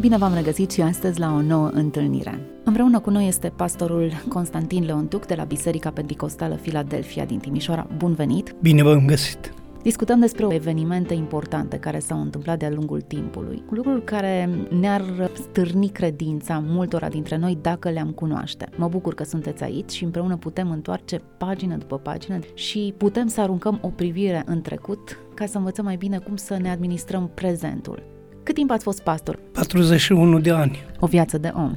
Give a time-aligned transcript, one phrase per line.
[0.00, 2.40] Bine v-am regăsit și astăzi la o nouă întâlnire.
[2.64, 7.86] Împreună cu noi este pastorul Constantin Leontuc de la Biserica Pentecostală Filadelfia din Timișoara.
[7.96, 8.54] Bun venit!
[8.60, 9.54] Bine v-am găsit!
[9.82, 14.48] Discutăm despre evenimente importante care s-au întâmplat de-a lungul timpului, lucruri care
[14.80, 18.68] ne-ar stârni credința multora dintre noi dacă le-am cunoaște.
[18.76, 23.40] Mă bucur că sunteți aici și împreună putem întoarce pagină după pagină și putem să
[23.40, 28.11] aruncăm o privire în trecut ca să învățăm mai bine cum să ne administrăm prezentul.
[28.42, 29.38] Cât timp ați fost pastor?
[29.52, 30.78] 41 de ani.
[31.00, 31.76] O viață de om.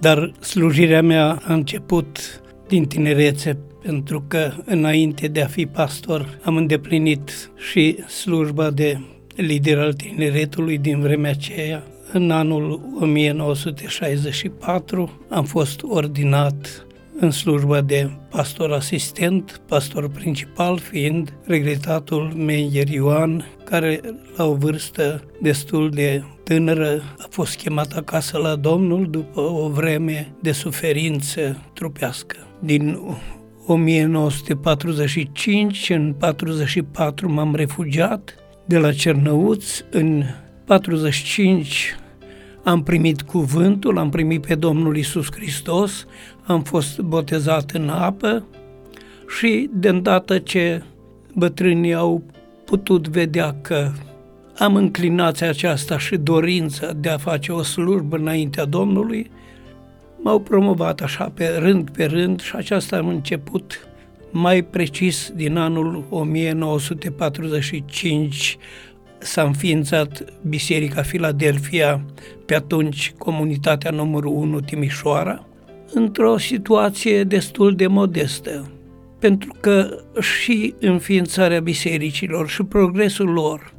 [0.00, 6.56] Dar slujirea mea a început din tinerețe, pentru că înainte de a fi pastor am
[6.56, 9.00] îndeplinit și slujba de
[9.36, 11.82] lider al tineretului din vremea aceea.
[12.12, 16.85] În anul 1964 am fost ordinat
[17.20, 24.00] în slujba de pastor asistent, pastor principal fiind regretatul Menger Ioan, care
[24.36, 30.32] la o vârstă destul de tânără a fost chemat acasă la Domnul după o vreme
[30.42, 32.36] de suferință trupească.
[32.60, 32.98] Din
[33.66, 40.22] 1945 în 44 m-am refugiat de la Cernăuț, în
[40.64, 41.96] 45
[42.66, 46.06] am primit cuvântul, am primit pe Domnul Isus Hristos,
[46.46, 48.44] am fost botezat în apă
[49.38, 50.82] și de îndată ce
[51.34, 52.22] bătrânii au
[52.64, 53.90] putut vedea că
[54.58, 59.30] am înclinația aceasta și dorința de a face o slujbă înaintea Domnului,
[60.22, 63.88] m-au promovat așa pe rând pe rând și aceasta am început
[64.30, 68.58] mai precis din anul 1945
[69.18, 72.04] s-a înființat Biserica Filadelfia,
[72.46, 75.46] pe atunci comunitatea numărul 1 Timișoara,
[75.92, 78.70] într-o situație destul de modestă,
[79.18, 83.74] pentru că și înființarea bisericilor și progresul lor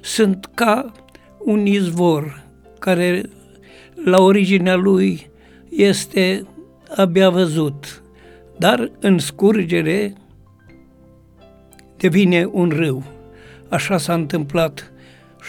[0.00, 0.92] sunt ca
[1.44, 2.42] un izvor
[2.78, 3.22] care
[4.04, 5.30] la originea lui
[5.70, 6.46] este
[6.96, 8.02] abia văzut,
[8.58, 10.12] dar în scurgere
[11.96, 13.04] devine un râu.
[13.68, 14.92] Așa s-a întâmplat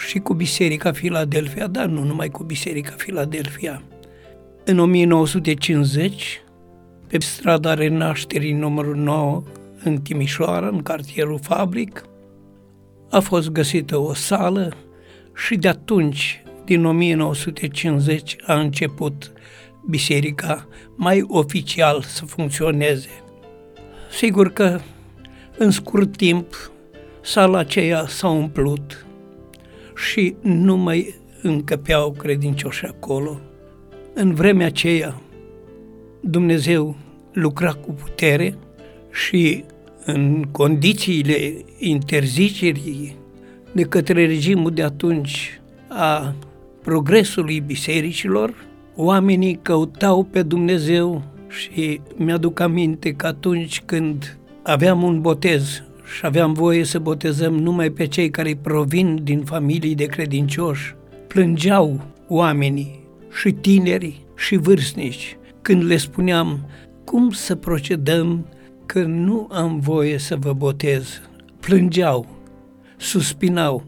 [0.06, 3.82] și cu Biserica Filadelfia, dar nu numai cu Biserica Filadelfia.
[4.66, 6.42] În 1950,
[7.08, 9.42] pe strada Renașterii numărul 9,
[9.82, 12.04] în Timișoara, în cartierul Fabric,
[13.10, 14.72] a fost găsită o sală
[15.34, 19.32] și de atunci, din 1950, a început
[19.88, 23.22] biserica mai oficial să funcționeze.
[24.10, 24.80] Sigur că
[25.58, 26.70] în scurt timp
[27.20, 29.06] sala aceea s-a umplut
[29.96, 33.40] și nu mai încăpeau credincioși acolo.
[34.16, 35.20] În vremea aceea
[36.20, 36.96] Dumnezeu
[37.32, 38.54] lucra cu putere
[39.12, 39.64] și
[40.04, 43.16] în condițiile interzicerii
[43.72, 46.34] de către regimul de atunci a
[46.82, 48.54] progresului bisericilor,
[48.96, 55.82] oamenii căutau pe Dumnezeu și mi-aduc aminte că atunci când aveam un botez
[56.16, 60.94] și aveam voie să botezăm numai pe cei care provin din familii de credincioși,
[61.26, 63.03] plângeau oamenii
[63.34, 66.68] și tinerii și vârstnici când le spuneam
[67.04, 68.46] cum să procedăm
[68.86, 71.20] că nu am voie să vă botez.
[71.60, 72.26] Plângeau,
[72.96, 73.84] suspinau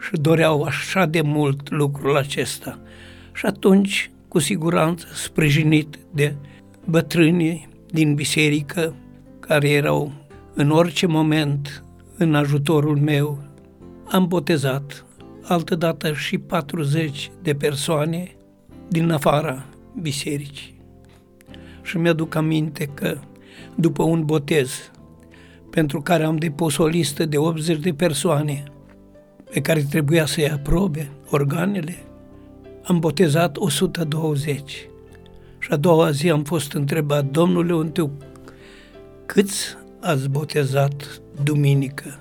[0.00, 2.78] și doreau așa de mult lucrul acesta.
[3.32, 6.34] Și atunci, cu siguranță, sprijinit de
[6.84, 8.94] bătrânii din biserică,
[9.40, 10.12] care erau
[10.54, 11.84] în orice moment
[12.16, 13.42] în ajutorul meu,
[14.08, 15.04] am botezat
[15.42, 18.34] altădată și 40 de persoane
[18.90, 19.64] din afara
[20.00, 20.74] bisericii.
[21.82, 23.18] Și mi-aduc aminte că
[23.74, 24.90] după un botez
[25.70, 28.64] pentru care am depus o listă de 80 de persoane
[29.50, 31.96] pe care trebuia să-i aprobe organele,
[32.84, 34.88] am botezat 120.
[35.58, 38.12] Și a doua zi am fost întrebat, domnule Untiu,
[39.26, 42.18] câți ați botezat duminică?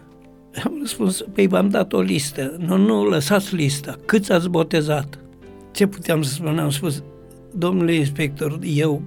[0.63, 2.55] Am răspuns, păi v-am dat o listă.
[2.59, 3.95] Nu, nu, lăsați lista.
[4.05, 5.19] Câți ați botezat?
[5.71, 6.59] Ce puteam să spun?
[6.59, 7.03] Am spus,
[7.53, 9.01] domnule inspector, eu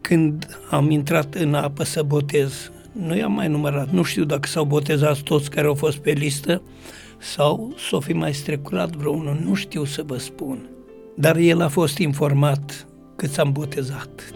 [0.00, 3.90] când am intrat în apă să botez, nu i-am mai numărat.
[3.90, 6.62] Nu știu dacă s-au botezat toți care au fost pe listă
[7.18, 9.40] sau s-o fi mai strecurat vreunul.
[9.44, 10.68] Nu știu să vă spun.
[11.16, 12.86] Dar el a fost informat
[13.16, 14.32] cât s-am botezat.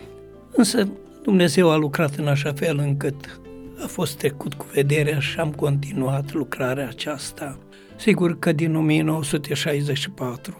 [0.52, 0.88] Însă
[1.22, 3.40] Dumnezeu a lucrat în așa fel încât
[3.82, 7.58] a fost trecut cu vederea și am continuat lucrarea aceasta.
[7.96, 10.56] Sigur că din 1964,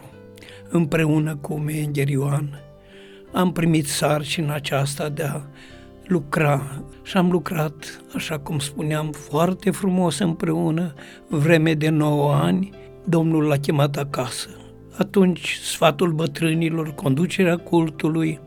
[0.75, 2.59] împreună cu Menger Ioan,
[3.33, 5.41] am primit sarcina aceasta de a
[6.07, 10.93] lucra și am lucrat, așa cum spuneam, foarte frumos împreună,
[11.27, 12.69] vreme de 9 ani,
[13.03, 14.49] Domnul l-a chemat acasă.
[14.97, 18.39] Atunci sfatul bătrânilor, conducerea cultului,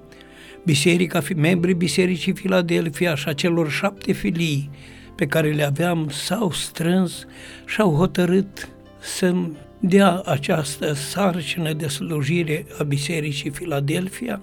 [0.65, 4.71] biserica, membrii Bisericii Filadelfia și a celor șapte filii
[5.15, 7.27] pe care le aveam s-au strâns
[7.67, 8.69] și au hotărât
[9.01, 14.41] să-mi dea această sarcină de slujire a Bisericii Filadelfia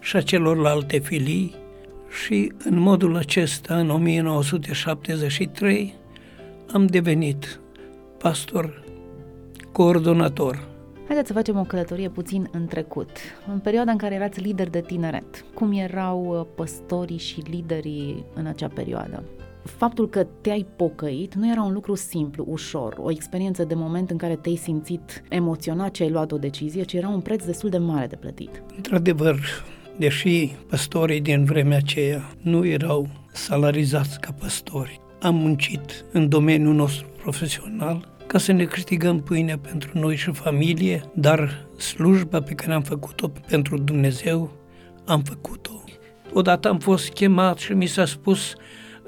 [0.00, 1.54] și a celorlalte filii
[2.24, 5.94] și în modul acesta, în 1973,
[6.72, 7.60] am devenit
[8.18, 8.84] pastor
[9.72, 10.68] coordonator.
[11.06, 13.10] Haideți să facem o călătorie puțin în trecut,
[13.52, 15.44] în perioada în care erați lider de tineret.
[15.54, 19.22] Cum erau uh, păstorii și liderii în acea perioadă?
[19.66, 24.16] Faptul că te-ai pocăit nu era un lucru simplu, ușor, o experiență de moment în
[24.16, 27.78] care te-ai simțit emoționat ce ai luat o decizie, ci era un preț destul de
[27.78, 28.62] mare de plătit.
[28.76, 29.38] Într-adevăr,
[29.98, 37.06] deși păstorii din vremea aceea nu erau salarizați ca păstori, am muncit în domeniul nostru
[37.22, 42.82] profesional ca să ne câștigăm pâinea pentru noi și familie, dar slujba pe care am
[42.82, 44.52] făcut-o pentru Dumnezeu,
[45.04, 45.84] am făcut-o.
[46.32, 48.54] Odată am fost chemat și mi s-a spus,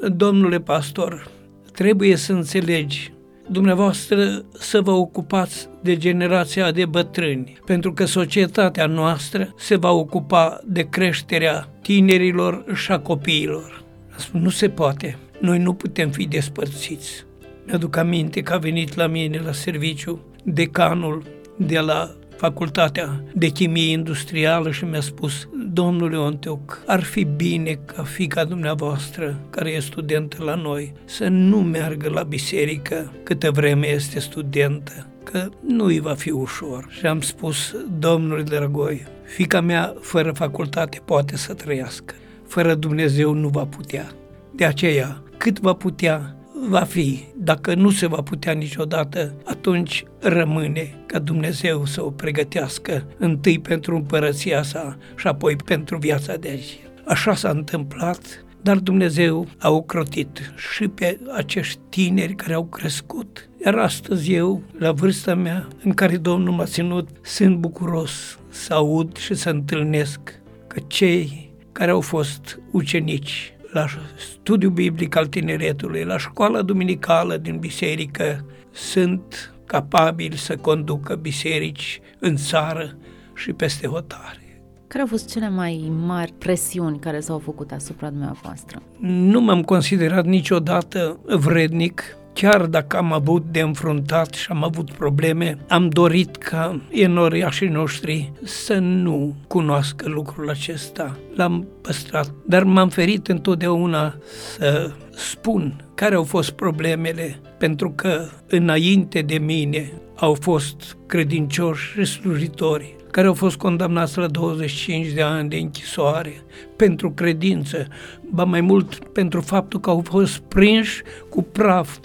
[0.06, 1.31] domnule pastor,
[1.73, 3.12] trebuie să înțelegi,
[3.49, 10.61] dumneavoastră să vă ocupați de generația de bătrâni, pentru că societatea noastră se va ocupa
[10.65, 13.85] de creșterea tinerilor și a copiilor.
[14.17, 17.25] Spus, nu se poate, noi nu putem fi despărțiți.
[17.67, 21.23] Mi-aduc aminte că a venit la mine la serviciu decanul
[21.56, 28.02] de la facultatea de chimie industrială și mi-a spus, domnule Onteuc, ar fi bine ca
[28.02, 34.19] fica dumneavoastră, care e studentă la noi, să nu meargă la biserică câtă vreme este
[34.19, 36.87] studentă, că nu îi va fi ușor.
[36.90, 42.14] Și am spus, domnule dragoi, fica mea fără facultate poate să trăiască,
[42.46, 44.11] fără Dumnezeu nu va putea.
[44.55, 46.37] De aceea, cât va putea,
[46.69, 47.25] va fi.
[47.37, 53.94] Dacă nu se va putea niciodată, atunci rămâne ca Dumnezeu să o pregătească întâi pentru
[53.94, 56.78] împărăția sa și apoi pentru viața de aici.
[57.05, 63.49] Așa s-a întâmplat, dar Dumnezeu a ocrotit și pe acești tineri care au crescut.
[63.64, 69.16] Iar astăzi eu, la vârsta mea, în care Domnul m-a ținut, sunt bucuros să aud
[69.16, 70.20] și să întâlnesc
[70.66, 73.87] că cei care au fost ucenici la
[74.17, 82.37] studiu biblic al tineretului, la școala duminicală din biserică, sunt capabili să conducă biserici în
[82.37, 82.97] țară
[83.35, 84.62] și peste hotare.
[84.87, 88.82] Care au fost cele mai mari presiuni care s-au făcut asupra dumneavoastră?
[89.00, 95.58] Nu m-am considerat niciodată vrednic chiar dacă am avut de înfruntat și am avut probleme,
[95.69, 101.17] am dorit ca enoriașii noștri să nu cunoască lucrul acesta.
[101.35, 104.14] L-am păstrat, dar m-am ferit întotdeauna
[104.56, 112.05] să spun care au fost problemele, pentru că înainte de mine au fost credincioși și
[112.05, 116.32] slujitori care au fost condamnați la 25 de ani de închisoare
[116.76, 117.87] pentru credință,
[118.31, 121.99] ba mai mult pentru faptul că au fost prinși cu praf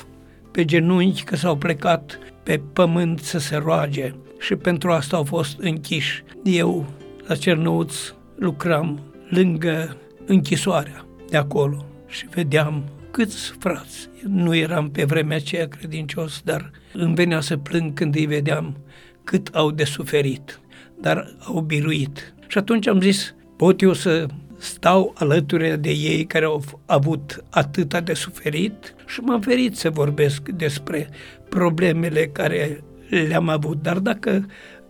[0.54, 5.60] pe genunchi că s-au plecat pe pământ să se roage și pentru asta au fost
[5.60, 6.24] închiși.
[6.44, 6.86] Eu,
[7.28, 14.10] la Cernăuț, lucram lângă închisoarea de acolo și vedeam câți frați.
[14.28, 18.78] Nu eram pe vremea aceea credincios, dar îmi venea să plâng când îi vedeam
[19.24, 20.60] cât au de suferit,
[21.02, 22.34] dar au biruit.
[22.48, 24.26] Și atunci am zis, pot eu să
[24.64, 30.50] stau alături de ei care au avut atâta de suferit și m-am ferit să vorbesc
[30.50, 31.10] despre
[31.50, 33.82] problemele care le-am avut.
[33.82, 34.46] Dar dacă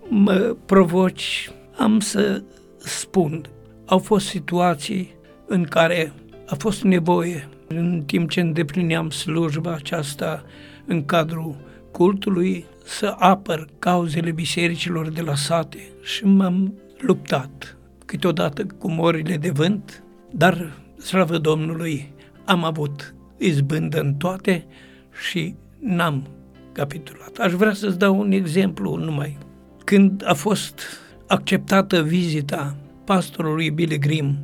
[0.10, 2.44] mă provoci, am să
[2.78, 3.46] spun,
[3.86, 5.16] au fost situații
[5.48, 6.14] în care
[6.48, 10.44] a fost nevoie, în timp ce îndeplineam slujba aceasta
[10.86, 11.56] în cadrul
[11.92, 17.78] cultului, să apăr cauzele bisericilor de la sate și m-am luptat
[18.14, 22.14] câteodată cu morile de vânt, dar, slavă Domnului,
[22.46, 24.66] am avut izbândă în toate
[25.28, 26.28] și n-am
[26.72, 27.38] capitulat.
[27.38, 29.38] Aș vrea să-ți dau un exemplu numai.
[29.84, 30.80] Când a fost
[31.28, 34.38] acceptată vizita pastorului Billy Grimm,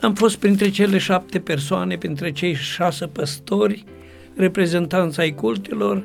[0.00, 3.84] am fost printre cele șapte persoane, printre cei șase păstori,
[4.36, 6.04] reprezentanța ai cultelor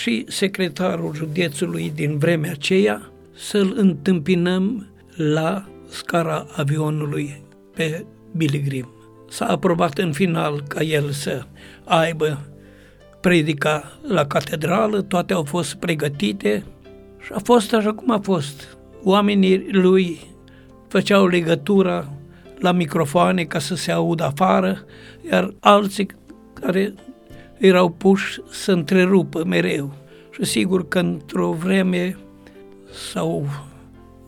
[0.00, 7.42] și secretarul județului din vremea aceea, să-l întâmpinăm la scara avionului
[7.74, 8.88] pe Billy Grimm.
[9.28, 11.42] S-a aprobat în final ca el să
[11.84, 12.38] aibă
[13.20, 16.64] predica la catedrală, toate au fost pregătite
[17.20, 18.76] și a fost așa cum a fost.
[19.02, 20.20] Oamenii lui
[20.88, 22.08] făceau legătura
[22.58, 24.84] la microfoane ca să se audă afară,
[25.30, 26.06] iar alții
[26.52, 26.94] care
[27.58, 29.94] erau puși să întrerupă mereu.
[30.30, 32.16] Și sigur că într-o vreme
[33.12, 33.46] s-au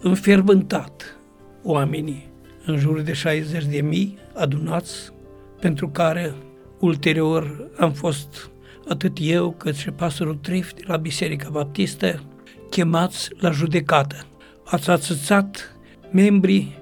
[0.00, 1.17] înfierbântat
[1.62, 2.28] oamenii
[2.64, 5.12] în jur de 60 de mii adunați,
[5.60, 6.34] pentru care
[6.78, 8.50] ulterior am fost
[8.88, 12.22] atât eu cât și pastorul Trif de la Biserica Baptistă
[12.70, 14.26] chemați la judecată.
[14.64, 15.76] Ați atâțat
[16.10, 16.78] membrii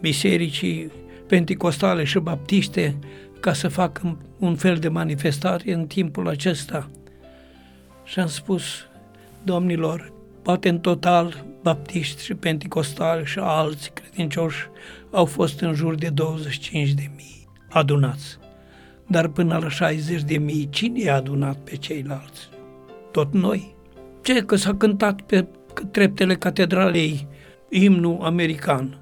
[0.00, 0.92] bisericii
[1.26, 2.98] penticostale și baptiste
[3.40, 6.90] ca să facă un fel de manifestare în timpul acesta.
[8.04, 8.62] Și am spus,
[9.42, 14.68] domnilor, poate în total baptiști și penticostali și alți credincioși
[15.10, 18.38] au fost în jur de 25 de mii adunați.
[19.06, 22.48] Dar până la 60 de mii, cine i-a adunat pe ceilalți?
[23.10, 23.74] Tot noi.
[24.22, 25.46] Ce că s-a cântat pe
[25.90, 27.26] treptele catedralei
[27.68, 28.98] imnul american.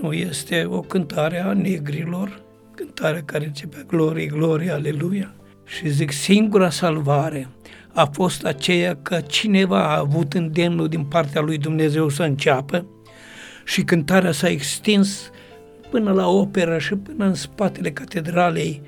[0.00, 2.42] Nu este o cântare a negrilor,
[2.74, 5.34] cântarea care începe glorie, glorie, aleluia.
[5.64, 7.48] Și zic, singura salvare
[7.98, 12.86] a fost aceea că cineva a avut îndemnul din partea lui Dumnezeu să înceapă
[13.64, 15.30] și cântarea s-a extins
[15.90, 18.82] până la operă și până în spatele catedralei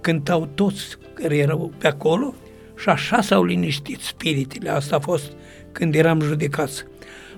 [0.00, 2.34] cântau toți care erau pe acolo
[2.78, 4.70] și așa s-au liniștit spiritele.
[4.70, 5.32] Asta a fost
[5.72, 6.84] când eram judecați.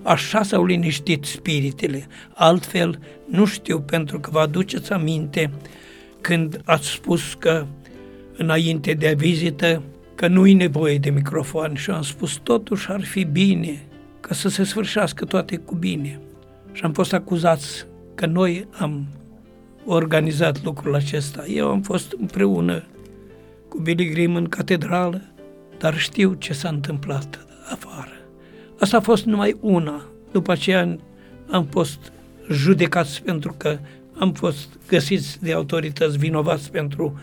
[0.02, 2.06] Așa s-au liniștit spiritele.
[2.34, 2.98] Altfel,
[3.28, 5.50] nu știu, pentru că vă aduceți aminte
[6.20, 7.66] când ați spus că
[8.36, 9.82] înainte de vizită
[10.22, 13.82] că nu-i nevoie de microfon și am spus totuși ar fi bine
[14.20, 16.20] ca să se sfârșească toate cu bine.
[16.72, 19.06] Și am fost acuzați că noi am
[19.84, 21.44] organizat lucrul acesta.
[21.46, 22.84] Eu am fost împreună
[23.68, 25.22] cu Billy Grimm în catedrală,
[25.78, 28.16] dar știu ce s-a întâmplat afară.
[28.78, 30.04] Asta a fost numai una.
[30.32, 30.98] După aceea
[31.50, 32.12] am fost
[32.50, 33.78] judecați pentru că
[34.18, 37.18] am fost găsiți de autorități vinovați pentru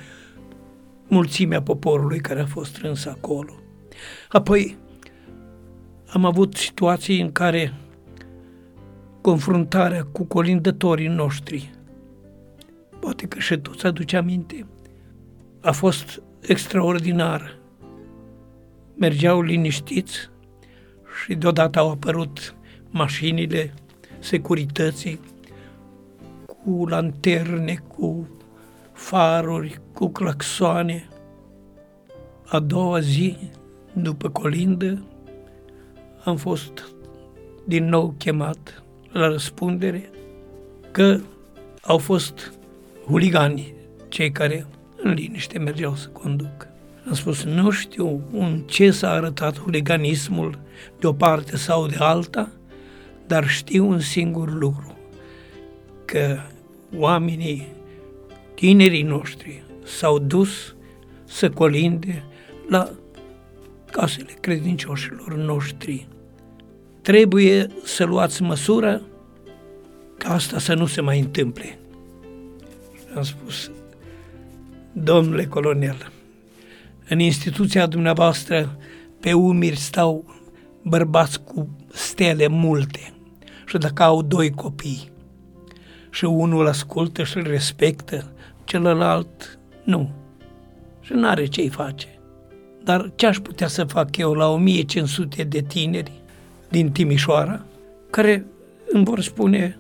[1.10, 3.54] mulțimea poporului care a fost strâns acolo.
[4.30, 4.78] Apoi
[6.08, 7.74] am avut situații în care
[9.22, 11.72] confruntarea cu colindătorii noștri,
[13.00, 14.66] poate că și tu ți-aduce aminte,
[15.62, 17.58] a fost extraordinar.
[18.96, 20.30] Mergeau liniștiți
[21.24, 22.56] și deodată au apărut
[22.90, 23.74] mașinile
[24.20, 25.20] securității
[26.46, 28.28] cu lanterne, cu
[29.00, 31.08] faruri, cu claxoane.
[32.46, 33.38] A doua zi,
[33.94, 35.04] după colindă,
[36.24, 36.94] am fost
[37.66, 40.10] din nou chemat la răspundere
[40.92, 41.20] că
[41.82, 42.54] au fost
[43.06, 43.74] huligani
[44.08, 44.66] cei care
[45.04, 46.74] în liniște mergeau să conducă.
[47.08, 50.60] Am spus, nu știu în ce s-a arătat huliganismul
[51.00, 52.50] de o parte sau de alta,
[53.28, 54.98] dar știu un singur lucru,
[56.06, 56.38] că
[56.96, 57.78] oamenii,
[58.60, 60.76] tinerii noștri, s-au dus
[61.26, 62.24] să colinde
[62.68, 62.90] la
[63.92, 66.08] casele credincioșilor noștri.
[67.02, 69.02] Trebuie să luați măsură
[70.18, 71.80] ca asta să nu se mai întâmple.
[73.16, 73.72] Am spus,
[74.94, 76.12] domnule colonel,
[77.10, 78.78] în instituția dumneavoastră
[79.20, 80.36] pe umiri stau
[80.82, 83.14] bărbați cu stele multe
[83.66, 85.12] și dacă au doi copii
[86.10, 88.34] și unul ascultă și îl respectă,
[88.70, 90.10] celălalt nu.
[91.02, 92.20] Și nu are ce-i face.
[92.84, 96.12] Dar ce aș putea să fac eu la 1500 de tineri
[96.70, 97.66] din Timișoara,
[98.10, 98.46] care
[98.90, 99.78] îmi vor spune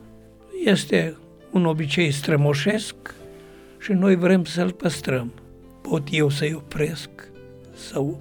[0.65, 1.15] este
[1.51, 2.95] un obicei strămoșesc
[3.79, 5.31] și noi vrem să-l păstrăm.
[5.81, 7.09] Pot eu să-i opresc
[7.73, 8.19] sau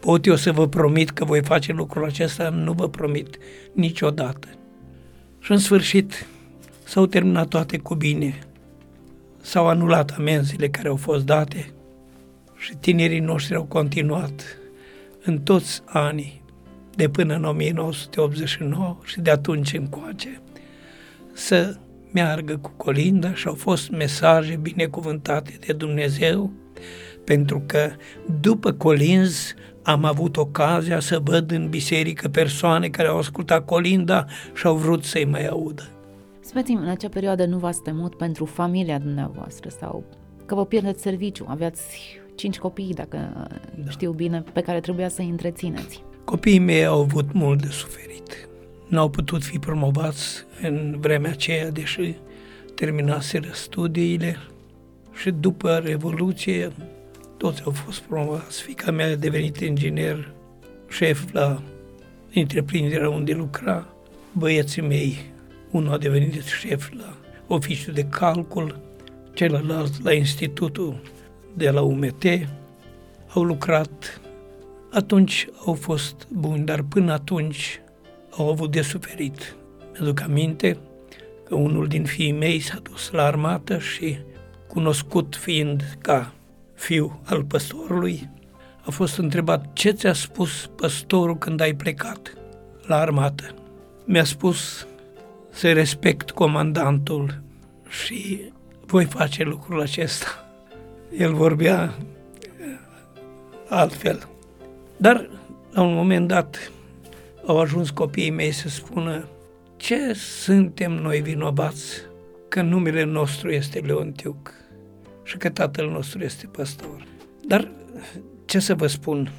[0.00, 2.48] pot eu să vă promit că voi face lucrul acesta?
[2.48, 3.38] Nu vă promit
[3.72, 4.48] niciodată.
[5.40, 6.26] Și în sfârșit
[6.84, 8.38] s-au terminat toate cu bine.
[9.46, 11.72] S-au anulat amenziile care au fost date
[12.56, 14.58] și tinerii noștri au continuat
[15.24, 16.42] în toți anii
[16.94, 20.40] de până în 1989 și de atunci încoace
[21.32, 21.76] să
[22.12, 26.52] meargă cu colinda și au fost mesaje binecuvântate de Dumnezeu
[27.24, 27.90] pentru că
[28.40, 34.24] după colinzi am avut ocazia să văd în biserică persoane care au ascultat colinda
[34.54, 35.95] și au vrut să-i mai audă.
[36.56, 40.04] Spuneți-mi, în acea perioadă nu v-ați temut pentru familia dumneavoastră sau
[40.46, 41.82] că vă pierdeți serviciu, aveați
[42.34, 43.48] cinci copii, dacă
[43.84, 43.90] da.
[43.90, 46.02] știu bine, pe care trebuia să-i întrețineți.
[46.24, 48.48] Copiii mei au avut mult de suferit.
[48.88, 52.14] N-au putut fi promovați în vremea aceea, deși
[52.74, 54.36] terminaseră studiile
[55.12, 56.72] și după Revoluție
[57.36, 58.62] toți au fost promovați.
[58.62, 60.32] Fica mea a devenit inginer,
[60.88, 61.62] șef la
[62.34, 63.86] întreprinderea unde lucra.
[64.32, 65.34] Băieții mei,
[65.76, 67.16] unul a devenit șef la
[67.46, 68.80] oficiul de calcul,
[69.34, 71.00] celălalt la institutul
[71.54, 72.24] de la UMT.
[73.28, 74.20] Au lucrat,
[74.92, 77.80] atunci au fost buni, dar până atunci
[78.30, 79.56] au avut de suferit.
[79.92, 80.78] Mi-aduc aminte
[81.48, 84.18] că unul din fiii mei s-a dus la armată și,
[84.66, 86.32] cunoscut fiind ca
[86.74, 88.30] fiu al păstorului,
[88.84, 92.34] a fost întrebat ce ți-a spus păstorul când ai plecat
[92.86, 93.54] la armată.
[94.04, 94.86] Mi-a spus
[95.56, 97.42] să respect comandantul
[97.88, 98.40] și
[98.86, 100.26] voi face lucrul acesta.
[101.18, 101.94] El vorbea
[103.68, 104.28] altfel.
[104.96, 105.28] Dar,
[105.70, 106.72] la un moment dat,
[107.46, 109.28] au ajuns copiii mei să spună
[109.76, 112.02] ce suntem noi vinovați
[112.48, 114.52] că numele nostru este Leontiuc
[115.22, 117.06] și că tatăl nostru este păstor.
[117.46, 117.68] Dar,
[118.44, 119.30] ce să vă spun,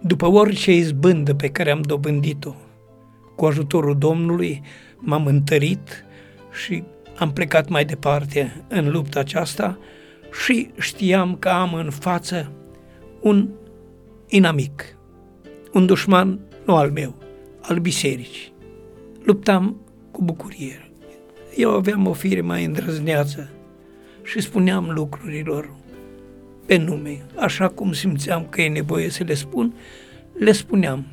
[0.00, 2.54] după orice izbândă pe care am dobândit-o,
[3.36, 4.62] cu ajutorul Domnului,
[5.04, 6.04] m-am întărit
[6.64, 6.82] și
[7.18, 9.78] am plecat mai departe în lupta aceasta
[10.44, 12.52] și știam că am în față
[13.20, 13.48] un
[14.28, 14.96] inamic,
[15.72, 17.14] un dușman nu al meu,
[17.60, 18.52] al bisericii.
[19.24, 19.76] Luptam
[20.10, 20.90] cu bucurie.
[21.56, 23.50] Eu aveam o fire mai îndrăzneață
[24.22, 25.74] și spuneam lucrurilor
[26.66, 29.74] pe nume, așa cum simțeam că e nevoie să le spun,
[30.38, 31.06] le spuneam.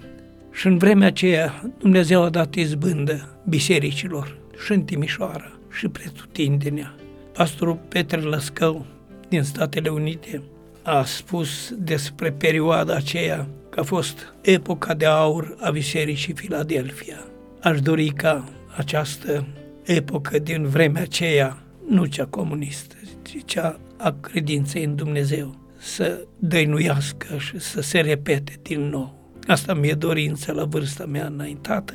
[0.52, 6.96] Și în vremea aceea Dumnezeu a dat izbândă bisericilor și în Timișoara și pretutindenea.
[7.34, 8.86] Pastorul Petre Lăscău
[9.30, 10.42] din Statele Unite
[10.84, 17.26] a spus despre perioada aceea că a fost epoca de aur a Bisericii Filadelfia.
[17.62, 19.48] Aș dori ca această
[19.84, 27.38] epocă din vremea aceea, nu cea comunistă, ci cea a credinței în Dumnezeu, să dăinuiască
[27.38, 29.19] și să se repete din nou.
[29.50, 31.94] Asta mi-e dorința la vârsta mea înaintată,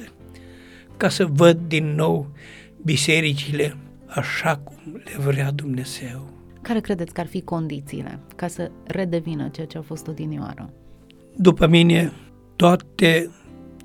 [0.96, 2.32] ca să văd din nou
[2.82, 6.32] bisericile așa cum le vrea Dumnezeu.
[6.62, 10.70] Care credeți că ar fi condițiile ca să redevină ceea ce a fost odinioară?
[11.36, 12.12] După mine,
[12.56, 13.30] toate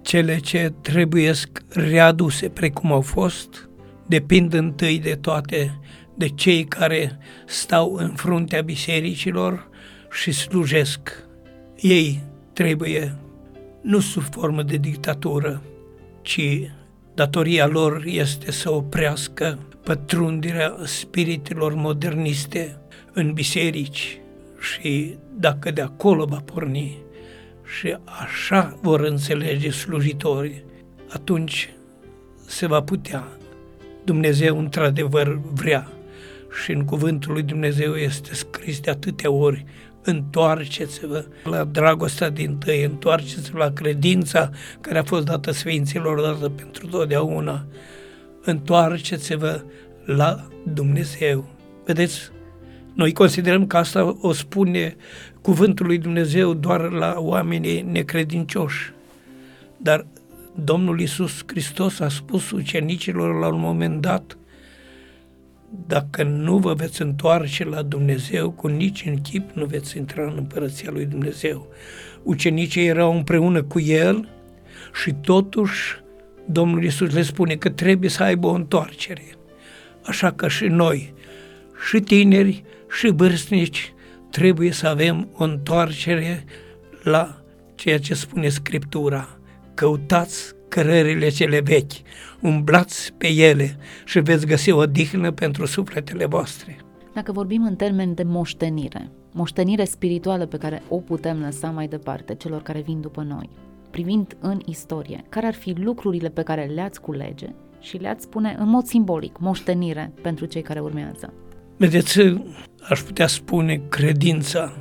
[0.02, 1.34] cele ce trebuie
[1.70, 3.70] readuse precum au fost,
[4.08, 5.80] depind întâi de toate
[6.16, 9.70] de cei care stau în fruntea bisericilor
[10.12, 11.28] și slujesc.
[11.80, 13.18] Ei trebuie,
[13.82, 15.62] nu sub formă de dictatură,
[16.22, 16.72] ci
[17.14, 22.78] datoria lor este să oprească pătrundirea spiritelor moderniste
[23.14, 24.22] în biserici
[24.60, 26.98] și dacă de acolo va porni
[27.80, 30.64] și așa vor înțelege slujitorii,
[31.10, 31.74] atunci
[32.46, 33.28] se va putea.
[34.04, 35.88] Dumnezeu într-adevăr vrea
[36.64, 39.66] și în cuvântul lui Dumnezeu este scris de atâtea ori
[40.10, 44.50] întoarceți-vă la dragostea din tăi, întoarceți-vă la credința
[44.82, 47.66] care a fost dată Sfinților, dată pentru totdeauna,
[48.44, 49.64] întoarceți-vă
[50.06, 51.50] la Dumnezeu.
[51.86, 52.32] Vedeți,
[52.94, 54.96] noi considerăm că asta o spune
[55.42, 58.94] cuvântul lui Dumnezeu doar la oamenii necredincioși.
[59.78, 60.06] Dar
[60.64, 64.38] Domnul Isus Hristos a spus ucenicilor la un moment dat,
[65.88, 70.34] dacă nu vă veți întoarce la Dumnezeu, cu nici în chip nu veți intra în
[70.38, 71.68] împărăția lui Dumnezeu.
[72.24, 74.30] Ucenicii erau împreună cu El
[74.94, 76.02] și totuși
[76.46, 79.24] Domnul Isus le spune că trebuie să aibă o întoarcere.
[80.04, 81.14] Așa că și noi,
[81.90, 82.64] și tineri,
[83.00, 83.94] și vârstnici,
[84.32, 86.46] trebuie să avem o întoarcere
[87.04, 87.42] la
[87.76, 89.40] ceea ce spune Scriptura.
[89.74, 91.92] Căutați cărările cele vechi,
[92.42, 96.78] umblați pe ele și veți găsi o dihnă pentru sufletele voastre.
[97.14, 102.36] Dacă vorbim în termeni de moștenire, moștenire spirituală pe care o putem lăsa mai departe
[102.36, 103.50] celor care vin după noi,
[103.90, 107.48] privind în istorie, care ar fi lucrurile pe care le-ați culege
[107.80, 111.34] și le-ați spune în mod simbolic, moștenire pentru cei care urmează?
[111.78, 112.20] Vedeți,
[112.90, 114.74] aș putea spune, credința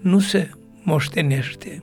[0.00, 0.50] nu se
[0.82, 1.82] moștenește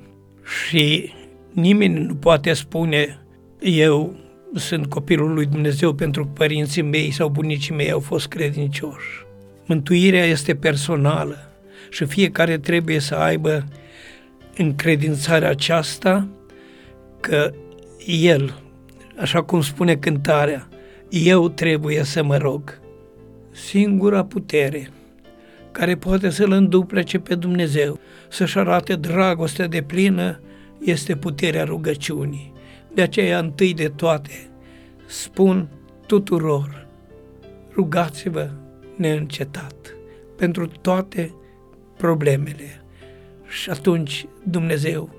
[0.70, 1.12] și
[1.58, 3.20] nimeni nu poate spune
[3.60, 4.16] eu
[4.54, 9.26] sunt copilul lui Dumnezeu pentru că părinții mei sau bunicii mei au fost credincioși.
[9.66, 11.52] Mântuirea este personală
[11.90, 13.66] și fiecare trebuie să aibă
[14.58, 16.28] încredințarea aceasta
[17.20, 17.54] că
[18.06, 18.62] el,
[19.20, 20.68] așa cum spune cântarea,
[21.10, 22.80] eu trebuie să mă rog.
[23.52, 24.90] Singura putere
[25.72, 30.40] care poate să-L înduplece pe Dumnezeu, să-și arate dragostea de plină,
[30.80, 32.54] este puterea rugăciunii.
[32.94, 34.50] De aceea, întâi de toate,
[35.06, 35.68] spun
[36.06, 36.88] tuturor,
[37.74, 38.50] rugați-vă
[38.96, 39.96] neîncetat
[40.36, 41.34] pentru toate
[41.98, 42.84] problemele
[43.48, 45.16] și atunci Dumnezeu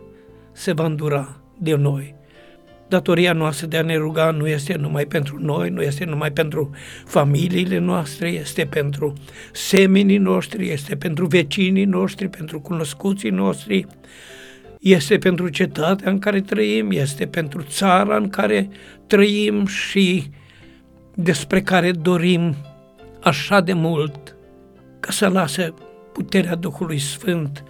[0.53, 2.17] se va îndura de noi
[2.89, 6.71] datoria noastră de a ne ruga nu este numai pentru noi, nu este numai pentru
[7.05, 9.13] familiile noastre, este pentru
[9.53, 13.87] semenii noștri, este pentru vecinii noștri, pentru cunoscuții noștri,
[14.81, 18.69] este pentru cetatea în care trăim, este pentru țara în care
[19.07, 20.31] trăim și
[21.15, 22.55] despre care dorim
[23.21, 24.37] așa de mult
[25.01, 25.75] ca să lase
[26.13, 27.65] puterea Duhului Sfânt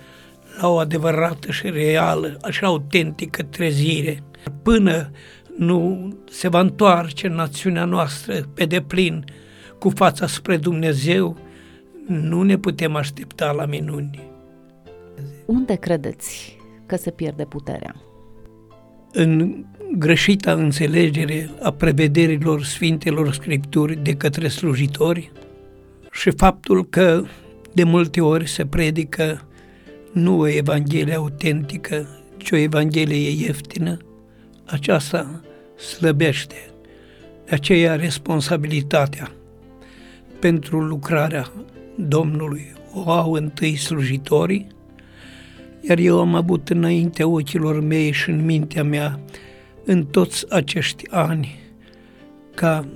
[0.61, 4.23] la o adevărată și reală, așa autentică trezire,
[4.63, 5.11] până
[5.57, 9.25] nu se va întoarce națiunea noastră pe deplin
[9.79, 11.39] cu fața spre Dumnezeu,
[12.07, 14.21] nu ne putem aștepta la minuni.
[15.47, 16.58] Unde credeți
[16.89, 17.95] că se pierde puterea?
[19.13, 19.55] În
[19.97, 25.33] greșita înțelegere a prevederilor Sfintelor Scripturi de către slujitori
[26.11, 27.23] și faptul că
[27.73, 29.43] de multe ori se predică
[30.13, 33.97] nu o Evanghelie autentică, ci o Evanghelie ieftină,
[34.65, 35.41] aceasta
[35.77, 36.71] slăbește.
[37.45, 39.31] De aceea responsabilitatea
[40.41, 41.53] pentru lucrarea
[41.95, 44.67] Domnului o au întâi slujitorii,
[45.81, 49.21] iar eu am avut înainte ochilor mei și în mintea mea
[49.85, 51.61] în toți acești ani
[52.55, 52.89] ca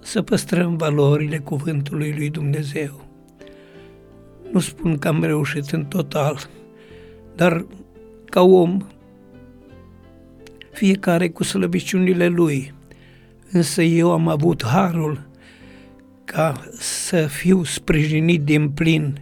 [0.00, 3.04] să păstrăm valorile cuvântului lui Dumnezeu.
[4.52, 6.48] Nu spun că am reușit în total,
[7.34, 7.66] dar
[8.24, 8.86] ca om,
[10.72, 12.74] fiecare cu slăbiciunile lui,
[13.50, 15.28] însă eu am avut harul
[16.24, 19.18] ca să fiu sprijinit din plin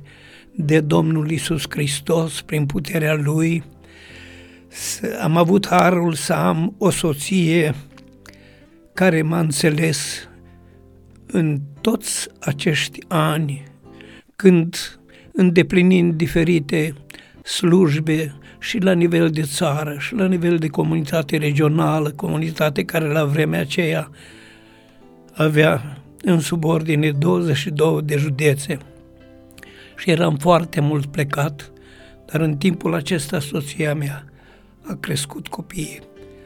[0.61, 3.63] de Domnul Isus Hristos prin puterea Lui.
[5.23, 7.75] Am avut harul să am o soție
[8.95, 10.29] care m-a înțeles
[11.27, 13.63] în toți acești ani,
[14.37, 15.01] când
[15.33, 16.95] îndeplinind diferite
[17.45, 23.25] slujbe și la nivel de țară și la nivel de comunitate regională, comunitate care la
[23.25, 24.11] vremea aceea
[25.35, 28.79] avea în subordine 22 de județe
[29.99, 31.73] și eram foarte mult plecat,
[32.27, 34.25] dar în timpul acesta soția mea
[34.83, 36.01] a crescut copiii,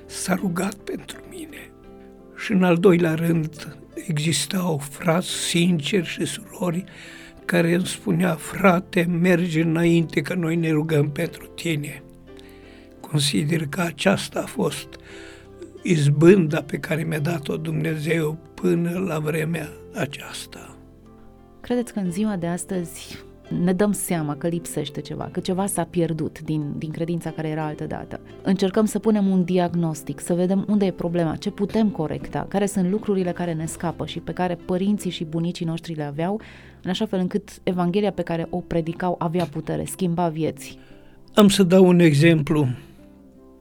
[0.06, 1.70] s-a rugat pentru mine
[2.36, 6.84] și în al doilea rând existau frați sinceri și surori
[7.44, 12.02] care îmi spunea, frate, merge înainte că noi ne rugăm pentru tine.
[13.00, 14.88] Consider că aceasta a fost
[15.82, 20.76] izbânda pe care mi-a dat-o Dumnezeu până la vremea aceasta.
[21.60, 23.24] Credeți că în ziua de astăzi
[23.60, 27.64] ne dăm seama că lipsește ceva, că ceva s-a pierdut din, din credința care era
[27.64, 28.20] altă dată.
[28.42, 32.90] Încercăm să punem un diagnostic, să vedem unde e problema, ce putem corecta, care sunt
[32.90, 36.40] lucrurile care ne scapă și pe care părinții și bunicii noștri le aveau,
[36.82, 40.78] în așa fel încât Evanghelia pe care o predicau avea putere, schimba vieți.
[41.34, 42.66] Am să dau un exemplu.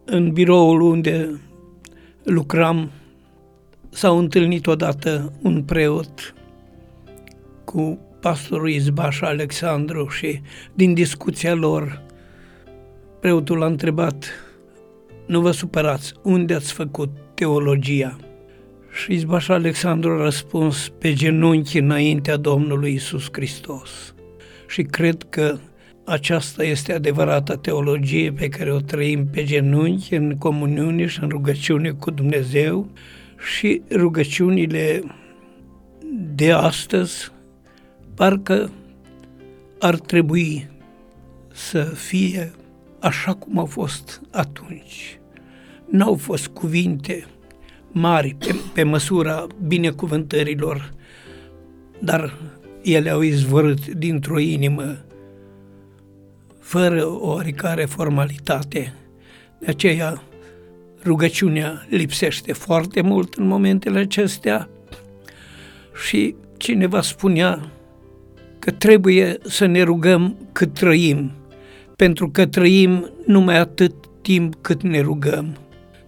[0.06, 1.40] În biroul unde
[2.24, 2.90] lucram,
[3.90, 6.34] s-au întâlnit odată un preot
[7.64, 10.42] cu pastorul Izbaș Alexandru și
[10.74, 12.02] din discuția lor
[13.20, 14.30] preotul l-a întrebat
[15.26, 18.18] nu vă supărați, unde ați făcut teologia?
[18.92, 24.16] Și Izbaș Alexandru a răspuns pe genunchi înaintea Domnului Isus Hristos.
[24.68, 25.58] Și cred că
[26.06, 31.90] aceasta este adevărata teologie pe care o trăim pe genunchi în comuniune și în rugăciune
[31.90, 32.90] cu Dumnezeu
[33.56, 35.04] și rugăciunile
[36.36, 37.32] de astăzi
[38.22, 38.70] parcă
[39.80, 40.70] ar trebui
[41.54, 42.52] să fie
[43.00, 45.20] așa cum au fost atunci.
[45.90, 47.26] N-au fost cuvinte
[47.92, 50.94] mari pe, pe măsura binecuvântărilor,
[52.00, 52.38] dar
[52.82, 54.98] ele au izvorât dintr-o inimă
[56.60, 58.94] fără o oricare formalitate.
[59.60, 60.22] De aceea
[61.04, 64.70] rugăciunea lipsește foarte mult în momentele acestea
[66.08, 67.72] și cineva spunea
[68.62, 71.32] că trebuie să ne rugăm cât trăim,
[71.96, 75.58] pentru că trăim numai atât timp cât ne rugăm.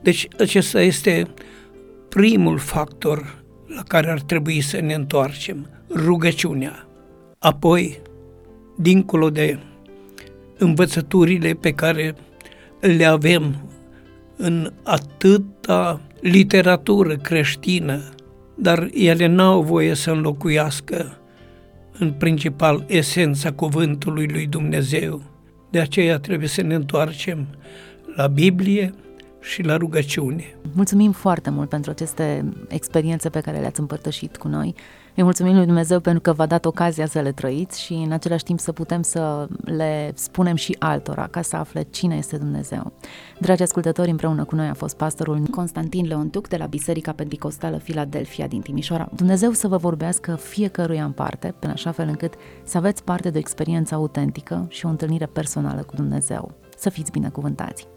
[0.02, 1.28] Deci acesta este
[2.10, 3.44] primul factor
[3.76, 6.88] la care ar trebui să ne întoarcem, rugăciunea.
[7.40, 8.02] Apoi,
[8.78, 9.60] dincolo de
[10.58, 12.16] învățăturile pe care
[12.80, 13.70] le avem
[14.38, 18.10] în atâta literatură creștină,
[18.56, 21.18] dar ele n-au voie să înlocuiască
[22.00, 25.22] în principal esența cuvântului lui Dumnezeu.
[25.70, 27.48] De aceea trebuie să ne întoarcem
[28.16, 28.94] la Biblie
[29.42, 30.56] și la rugăciune.
[30.74, 34.76] Mulțumim foarte mult pentru aceste experiențe pe care le-ați împărtășit cu noi.
[35.16, 38.44] Îi mulțumim lui Dumnezeu pentru că v-a dat ocazia să le trăiți și în același
[38.44, 42.92] timp să putem să le spunem și altora ca să afle cine este Dumnezeu.
[43.40, 48.48] Dragi ascultători, împreună cu noi a fost pastorul Constantin Leontuc de la Biserica Pentecostală Filadelfia
[48.48, 49.10] din Timișoara.
[49.16, 53.38] Dumnezeu să vă vorbească fiecăruia în parte, în așa fel încât să aveți parte de
[53.38, 56.52] o experiență autentică și o întâlnire personală cu Dumnezeu.
[56.78, 57.94] Să fiți binecuvântați!